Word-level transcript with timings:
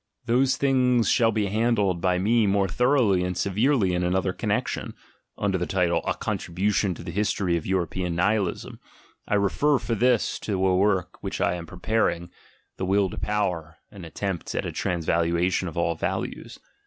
those 0.25 0.57
things 0.57 1.07
shall 1.07 1.31
be 1.31 1.45
handled 1.45 2.01
by 2.01 2.17
me 2.17 2.47
more 2.47 2.67
thoroughly 2.67 3.23
and 3.23 3.37
se 3.37 3.51
verely 3.51 3.91
in 3.91 4.01
another 4.03 4.33
connection 4.33 4.95
(under 5.37 5.59
the 5.59 5.67
title 5.67 6.01
"A 6.07 6.15
Contri 6.15 6.55
bution 6.55 6.95
to 6.95 7.03
the 7.03 7.11
History 7.11 7.55
of 7.55 7.67
European 7.67 8.15
Nihilism," 8.15 8.79
I 9.27 9.35
refer 9.35 9.77
for 9.77 9.93
this 9.93 10.39
to 10.39 10.53
a 10.65 10.75
work 10.75 11.21
which 11.21 11.39
I 11.39 11.53
am 11.53 11.67
preparing: 11.67 12.31
The 12.77 12.85
Will 12.85 13.11
to 13.11 13.17
Power, 13.19 13.77
an 13.91 14.03
Attempt 14.03 14.55
at 14.55 14.65
a 14.65 14.71
Transvaluation 14.71 15.67
of 15.67 15.77
All 15.77 15.93
Values). 15.93 16.57